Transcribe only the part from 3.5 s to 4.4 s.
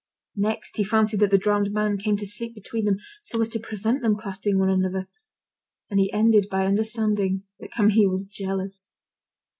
prevent them